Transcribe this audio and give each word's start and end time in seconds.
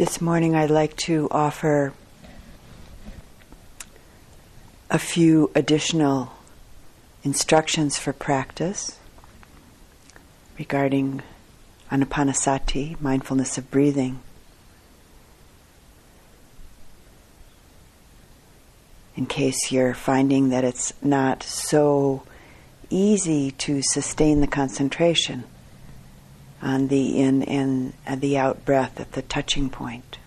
This 0.00 0.18
morning 0.18 0.54
I'd 0.54 0.70
like 0.70 0.96
to 1.08 1.28
offer 1.30 1.92
a 4.88 4.98
few 4.98 5.50
additional 5.54 6.32
instructions 7.22 7.98
for 7.98 8.14
practice 8.14 8.98
regarding 10.58 11.20
anapanasati, 11.92 12.98
mindfulness 12.98 13.58
of 13.58 13.70
breathing. 13.70 14.20
In 19.16 19.26
case 19.26 19.70
you're 19.70 19.92
finding 19.92 20.48
that 20.48 20.64
it's 20.64 20.94
not 21.02 21.42
so 21.42 22.22
easy 22.88 23.50
to 23.50 23.82
sustain 23.82 24.40
the 24.40 24.46
concentration 24.46 25.44
on 26.62 26.88
the 26.88 27.18
in 27.18 27.42
and 27.42 28.20
the 28.20 28.38
out 28.38 28.64
breath 28.64 29.00
at 29.00 29.12
the 29.12 29.22
touching 29.22 29.70
point. 29.70 30.18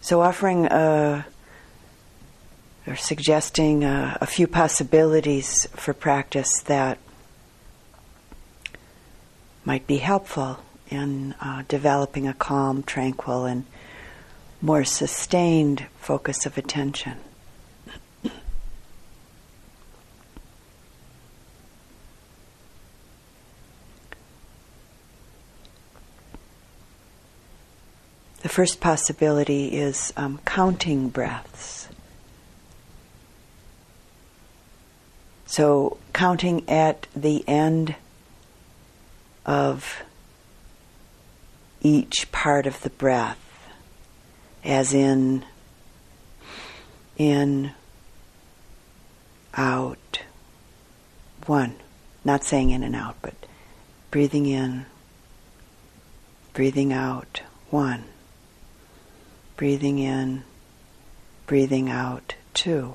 So, 0.00 0.20
offering 0.20 0.66
a, 0.66 1.26
or 2.86 2.96
suggesting 2.96 3.84
a, 3.84 4.18
a 4.20 4.26
few 4.26 4.46
possibilities 4.46 5.68
for 5.74 5.94
practice 5.94 6.60
that 6.62 6.98
might 9.64 9.86
be 9.86 9.98
helpful 9.98 10.58
in 10.90 11.34
uh, 11.40 11.62
developing 11.68 12.26
a 12.26 12.34
calm, 12.34 12.82
tranquil, 12.82 13.44
and 13.44 13.64
more 14.60 14.84
sustained 14.84 15.86
focus 15.98 16.46
of 16.46 16.58
attention. 16.58 17.18
The 28.42 28.48
first 28.48 28.80
possibility 28.80 29.68
is 29.68 30.12
um, 30.16 30.40
counting 30.44 31.10
breaths. 31.10 31.88
So, 35.46 35.98
counting 36.12 36.68
at 36.68 37.06
the 37.14 37.44
end 37.46 37.94
of 39.46 40.02
each 41.82 42.32
part 42.32 42.66
of 42.66 42.80
the 42.80 42.90
breath, 42.90 43.38
as 44.64 44.92
in, 44.92 45.44
in, 47.16 47.70
out, 49.54 50.22
one. 51.46 51.76
Not 52.24 52.42
saying 52.42 52.70
in 52.70 52.82
and 52.82 52.96
out, 52.96 53.16
but 53.22 53.34
breathing 54.10 54.46
in, 54.46 54.86
breathing 56.54 56.92
out, 56.92 57.42
one 57.70 58.04
breathing 59.56 59.98
in, 59.98 60.44
breathing 61.46 61.88
out, 61.88 62.34
two. 62.54 62.94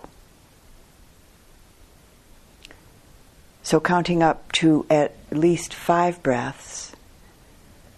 So 3.64 3.80
counting 3.80 4.24
up 4.24 4.52
to 4.54 4.86
at 4.90 5.14
least 5.30 5.74
five 5.74 6.24
breaths, 6.24 6.94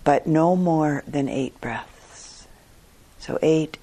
but 0.03 0.25
no 0.25 0.55
more 0.55 1.03
than 1.07 1.29
eight 1.29 1.61
breaths. 1.61 2.47
So 3.19 3.37
eight 3.41 3.77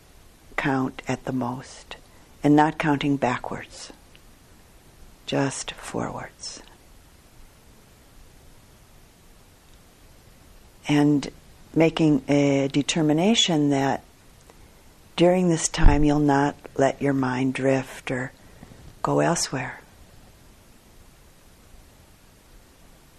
count 0.57 1.03
at 1.07 1.25
the 1.27 1.33
most, 1.33 1.97
and 2.43 2.57
not 2.57 2.79
counting 2.79 3.17
backwards, 3.17 3.93
just 5.27 5.71
forwards. 5.73 6.63
And 10.89 11.31
making 11.75 12.23
a 12.29 12.69
determination 12.73 13.71
that 13.71 14.03
during 15.17 15.49
this 15.49 15.67
time, 15.67 16.05
you'll 16.05 16.19
not 16.19 16.55
let 16.77 17.01
your 17.01 17.15
mind 17.15 17.55
drift 17.55 18.11
or 18.11 18.33
go 19.03 19.21
elsewhere, 19.21 19.81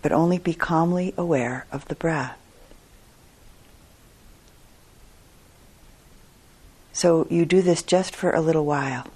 but 0.02 0.12
only 0.12 0.38
be 0.38 0.54
calmly 0.54 1.14
aware 1.18 1.66
of 1.72 1.88
the 1.88 1.96
breath. 1.96 2.38
So 6.94 7.28
you 7.30 7.46
do 7.46 7.62
this 7.62 7.84
just 7.84 8.16
for 8.16 8.32
a 8.32 8.42
little 8.42 8.66
while. 8.66 9.08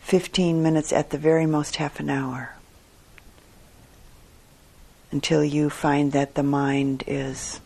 15 0.00 0.62
minutes 0.62 0.92
at 0.92 1.10
the 1.10 1.18
very 1.18 1.46
most, 1.46 1.76
half 1.76 2.00
an 2.00 2.10
hour. 2.10 2.54
Until 5.10 5.42
you 5.42 5.70
find 5.70 6.12
that 6.12 6.34
the 6.34 6.42
mind 6.42 7.04
is 7.06 7.60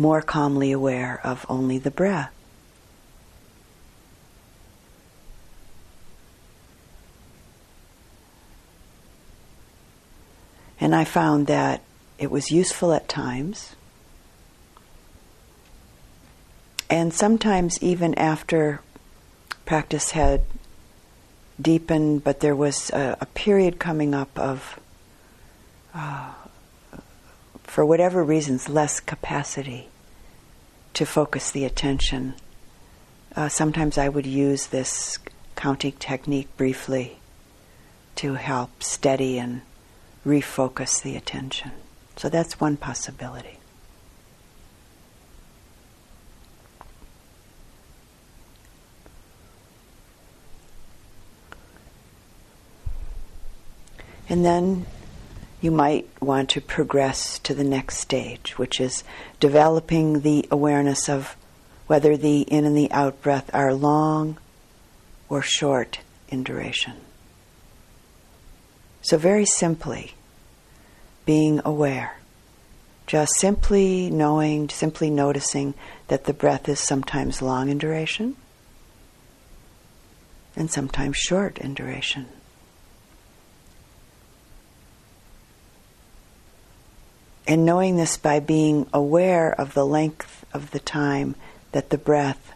more 0.00 0.22
calmly 0.22 0.72
aware 0.72 1.20
of 1.22 1.44
only 1.46 1.76
the 1.76 1.90
breath. 1.90 2.32
And 10.80 10.94
I 10.94 11.04
found 11.04 11.48
that 11.48 11.82
it 12.18 12.30
was 12.30 12.50
useful 12.50 12.94
at 12.94 13.10
times. 13.10 13.76
And 16.88 17.12
sometimes, 17.12 17.78
even 17.82 18.14
after 18.14 18.80
practice 19.66 20.12
had 20.12 20.40
deepened, 21.60 22.24
but 22.24 22.40
there 22.40 22.56
was 22.56 22.88
a, 22.90 23.18
a 23.20 23.26
period 23.26 23.78
coming 23.78 24.14
up 24.14 24.36
of 24.38 24.80
uh, 25.94 26.32
for 27.70 27.86
whatever 27.86 28.24
reasons, 28.24 28.68
less 28.68 28.98
capacity 28.98 29.88
to 30.92 31.06
focus 31.06 31.52
the 31.52 31.64
attention. 31.64 32.34
Uh, 33.36 33.48
sometimes 33.48 33.96
I 33.96 34.08
would 34.08 34.26
use 34.26 34.66
this 34.66 35.18
counting 35.54 35.92
technique 35.92 36.48
briefly 36.56 37.20
to 38.16 38.34
help 38.34 38.82
steady 38.82 39.38
and 39.38 39.62
refocus 40.26 41.00
the 41.00 41.14
attention. 41.14 41.70
So 42.16 42.28
that's 42.28 42.58
one 42.58 42.76
possibility. 42.76 43.60
And 54.28 54.44
then 54.44 54.86
you 55.60 55.70
might 55.70 56.08
want 56.20 56.48
to 56.50 56.60
progress 56.60 57.38
to 57.40 57.54
the 57.54 57.64
next 57.64 57.98
stage, 57.98 58.58
which 58.58 58.80
is 58.80 59.04
developing 59.40 60.20
the 60.20 60.46
awareness 60.50 61.08
of 61.08 61.36
whether 61.86 62.16
the 62.16 62.42
in 62.42 62.64
and 62.64 62.76
the 62.76 62.90
out 62.92 63.20
breath 63.20 63.50
are 63.52 63.74
long 63.74 64.38
or 65.28 65.42
short 65.42 66.00
in 66.28 66.42
duration. 66.42 66.94
So, 69.02 69.16
very 69.16 69.46
simply, 69.46 70.14
being 71.26 71.60
aware, 71.64 72.16
just 73.06 73.32
simply 73.38 74.10
knowing, 74.10 74.68
simply 74.68 75.10
noticing 75.10 75.74
that 76.08 76.24
the 76.24 76.32
breath 76.32 76.68
is 76.68 76.80
sometimes 76.80 77.42
long 77.42 77.68
in 77.68 77.78
duration 77.78 78.36
and 80.56 80.70
sometimes 80.70 81.16
short 81.16 81.58
in 81.58 81.74
duration. 81.74 82.26
And 87.50 87.66
knowing 87.66 87.96
this 87.96 88.16
by 88.16 88.38
being 88.38 88.86
aware 88.92 89.52
of 89.52 89.74
the 89.74 89.84
length 89.84 90.44
of 90.54 90.70
the 90.70 90.78
time 90.78 91.34
that 91.72 91.90
the 91.90 91.98
breath 91.98 92.52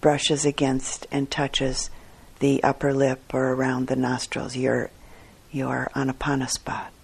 brushes 0.00 0.46
against 0.46 1.06
and 1.12 1.30
touches 1.30 1.90
the 2.38 2.64
upper 2.64 2.94
lip 2.94 3.20
or 3.34 3.52
around 3.52 3.88
the 3.88 3.94
nostrils, 3.94 4.56
your, 4.56 4.88
your 5.50 5.90
anapana 5.94 6.48
spot. 6.48 6.94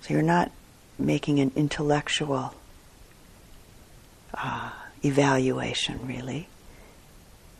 So 0.00 0.14
you're 0.14 0.22
not 0.22 0.50
making 0.98 1.38
an 1.38 1.52
intellectual 1.54 2.54
uh, 4.32 4.70
evaluation, 5.04 6.06
really. 6.06 6.48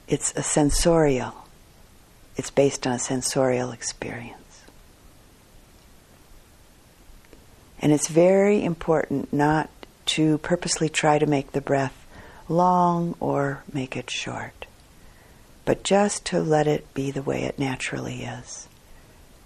It's 0.09 0.33
a 0.35 0.43
sensorial, 0.43 1.35
it's 2.37 2.51
based 2.51 2.87
on 2.87 2.95
a 2.95 2.99
sensorial 2.99 3.71
experience. 3.71 4.44
And 7.85 7.93
it's 7.93 8.09
very 8.09 8.65
important 8.65 9.31
not 9.31 9.69
to 10.07 10.39
purposely 10.39 10.89
try 10.89 11.19
to 11.19 11.27
make 11.27 11.53
the 11.53 11.61
breath 11.61 12.07
long 12.49 13.15
or 13.21 13.63
make 13.71 13.95
it 13.95 14.11
short, 14.11 14.65
but 15.67 15.85
just 15.85 16.25
to 16.27 16.41
let 16.41 16.67
it 16.67 16.95
be 16.95 17.11
the 17.11 17.21
way 17.21 17.43
it 17.43 17.59
naturally 17.59 18.23
is 18.23 18.69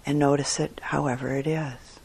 and 0.05 0.17
notice 0.17 0.57
it 0.57 0.79
however 0.81 1.35
it 1.35 1.47
is. 1.47 1.99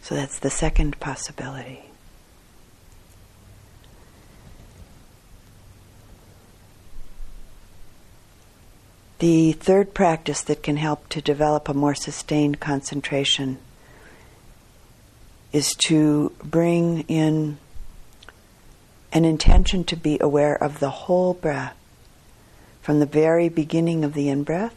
So 0.00 0.14
that's 0.14 0.38
the 0.38 0.50
second 0.50 0.98
possibility. 0.98 1.89
The 9.20 9.52
third 9.52 9.92
practice 9.92 10.40
that 10.44 10.62
can 10.62 10.78
help 10.78 11.10
to 11.10 11.20
develop 11.20 11.68
a 11.68 11.74
more 11.74 11.94
sustained 11.94 12.58
concentration 12.58 13.58
is 15.52 15.74
to 15.86 16.32
bring 16.42 17.02
in 17.02 17.58
an 19.12 19.26
intention 19.26 19.84
to 19.84 19.96
be 19.96 20.16
aware 20.22 20.54
of 20.54 20.80
the 20.80 20.88
whole 20.88 21.34
breath 21.34 21.76
from 22.80 22.98
the 22.98 23.06
very 23.06 23.50
beginning 23.50 24.04
of 24.04 24.14
the 24.14 24.30
in 24.30 24.42
breath 24.42 24.74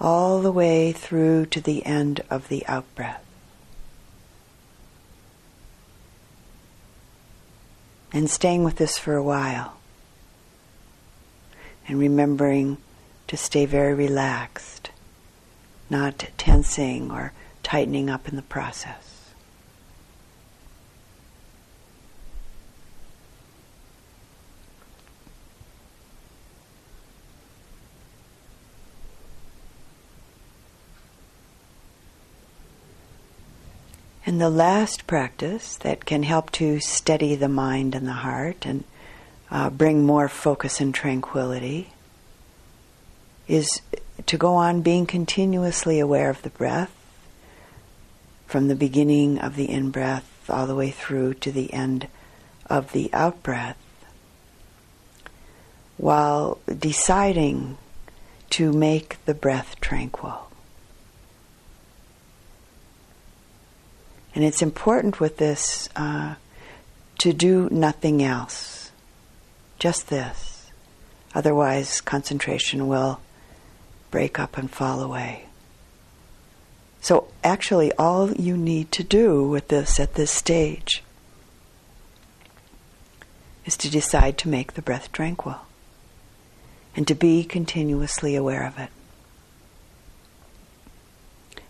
all 0.00 0.40
the 0.42 0.50
way 0.50 0.90
through 0.90 1.46
to 1.46 1.60
the 1.60 1.86
end 1.86 2.20
of 2.28 2.48
the 2.48 2.66
out 2.66 2.92
breath. 2.96 3.24
And 8.12 8.28
staying 8.28 8.64
with 8.64 8.76
this 8.76 8.98
for 8.98 9.14
a 9.14 9.22
while. 9.22 9.75
And 11.88 11.98
remembering 11.98 12.78
to 13.28 13.36
stay 13.36 13.64
very 13.66 13.94
relaxed, 13.94 14.90
not 15.88 16.30
tensing 16.36 17.10
or 17.10 17.32
tightening 17.62 18.10
up 18.10 18.28
in 18.28 18.36
the 18.36 18.42
process. 18.42 19.16
And 34.26 34.40
the 34.40 34.50
last 34.50 35.06
practice 35.06 35.76
that 35.76 36.04
can 36.04 36.24
help 36.24 36.50
to 36.52 36.80
steady 36.80 37.36
the 37.36 37.48
mind 37.48 37.94
and 37.94 38.08
the 38.08 38.12
heart 38.12 38.66
and 38.66 38.82
uh, 39.50 39.70
bring 39.70 40.04
more 40.04 40.28
focus 40.28 40.80
and 40.80 40.94
tranquility 40.94 41.92
is 43.48 43.80
to 44.26 44.36
go 44.36 44.54
on 44.54 44.82
being 44.82 45.06
continuously 45.06 46.00
aware 46.00 46.30
of 46.30 46.42
the 46.42 46.50
breath 46.50 46.92
from 48.46 48.68
the 48.68 48.74
beginning 48.74 49.38
of 49.38 49.56
the 49.56 49.70
in 49.70 49.90
breath 49.90 50.28
all 50.48 50.66
the 50.66 50.74
way 50.74 50.90
through 50.90 51.34
to 51.34 51.52
the 51.52 51.72
end 51.72 52.08
of 52.68 52.92
the 52.92 53.12
out 53.12 53.42
breath 53.42 53.78
while 55.96 56.58
deciding 56.78 57.76
to 58.50 58.72
make 58.72 59.24
the 59.24 59.34
breath 59.34 59.76
tranquil. 59.80 60.48
And 64.34 64.44
it's 64.44 64.60
important 64.60 65.18
with 65.18 65.38
this 65.38 65.88
uh, 65.96 66.34
to 67.18 67.32
do 67.32 67.68
nothing 67.70 68.22
else, 68.22 68.75
just 69.78 70.08
this. 70.08 70.70
Otherwise, 71.34 72.00
concentration 72.00 72.88
will 72.88 73.20
break 74.10 74.38
up 74.38 74.56
and 74.56 74.70
fall 74.70 75.00
away. 75.02 75.46
So, 77.00 77.28
actually, 77.44 77.92
all 77.92 78.32
you 78.32 78.56
need 78.56 78.90
to 78.92 79.04
do 79.04 79.46
with 79.46 79.68
this 79.68 80.00
at 80.00 80.14
this 80.14 80.30
stage 80.30 81.02
is 83.64 83.76
to 83.76 83.90
decide 83.90 84.38
to 84.38 84.48
make 84.48 84.72
the 84.72 84.82
breath 84.82 85.12
tranquil 85.12 85.60
and 86.96 87.06
to 87.06 87.14
be 87.14 87.44
continuously 87.44 88.34
aware 88.34 88.66
of 88.66 88.78
it. 88.78 88.88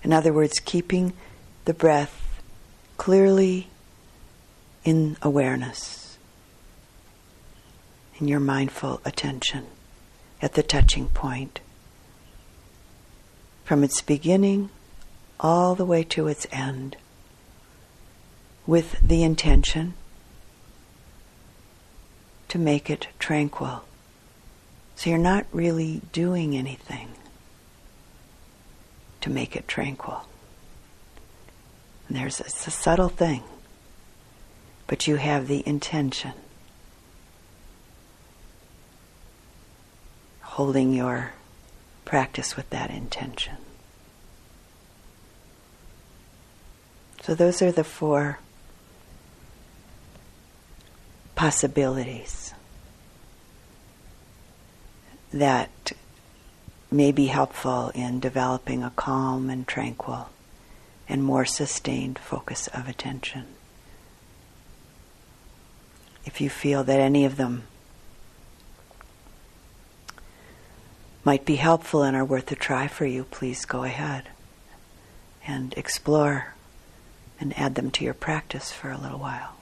In 0.03 0.13
other 0.13 0.33
words, 0.33 0.61
keeping 0.61 1.15
the 1.65 1.75
breath 1.75 2.41
clearly 2.97 3.67
in 4.85 5.17
awareness, 5.21 6.06
in 8.19 8.29
your 8.29 8.41
mindful 8.41 9.01
attention 9.05 9.67
at 10.41 10.55
the 10.55 10.63
touching 10.63 11.09
point. 11.09 11.61
From 13.65 13.83
its 13.83 14.01
beginning 14.01 14.71
all 15.41 15.75
the 15.75 15.85
way 15.85 16.03
to 16.05 16.29
its 16.29 16.47
end, 16.51 16.97
with 18.67 18.99
the 19.01 19.23
intention 19.23 19.95
to 22.49 22.59
make 22.59 22.89
it 22.91 23.09
tranquil. 23.19 23.85
So 24.97 25.11
you're 25.11 25.19
not 25.19 25.47
really 25.53 26.01
doing 26.13 26.57
anything 26.57 27.09
to 29.21 29.31
make 29.31 29.55
it 29.55 29.69
tranquil. 29.69 30.27
And 32.09 32.17
there's 32.17 32.41
it's 32.41 32.67
a 32.67 32.71
subtle 32.71 33.09
thing, 33.09 33.43
but 34.87 35.07
you 35.07 35.17
have 35.17 35.49
the 35.49 35.67
intention. 35.67 36.33
Holding 40.57 40.95
your 40.95 41.33
practice 42.07 42.57
with 42.57 42.71
that 42.71 42.89
intention. 42.91 43.57
So, 47.21 47.35
those 47.35 47.61
are 47.61 47.71
the 47.71 47.85
four 47.85 48.39
possibilities 51.35 52.55
that 55.31 55.93
may 56.91 57.13
be 57.13 57.27
helpful 57.27 57.91
in 57.95 58.19
developing 58.19 58.83
a 58.83 58.95
calm 58.97 59.51
and 59.51 59.69
tranquil 59.69 60.31
and 61.07 61.23
more 61.23 61.45
sustained 61.45 62.19
focus 62.19 62.67
of 62.69 62.89
attention. 62.89 63.45
If 66.25 66.41
you 66.41 66.49
feel 66.49 66.83
that 66.85 66.99
any 66.99 67.27
of 67.27 67.37
them 67.37 67.65
might 71.27 71.45
be 71.45 71.57
helpful 71.57 72.05
and 72.05 72.17
are 72.17 72.25
worth 72.25 72.53
a 72.53 72.55
try 72.55 72.87
for 72.87 73.05
you, 73.05 73.25
please 73.25 73.65
go 73.65 73.83
ahead 73.83 74.23
and 75.45 75.75
explore 75.77 76.55
and 77.41 77.53
add 77.59 77.75
them 77.75 77.91
to 77.91 78.05
your 78.05 78.15
practice 78.15 78.71
for 78.71 78.93
a 78.93 78.97
little 78.97 79.19
while. 79.19 79.56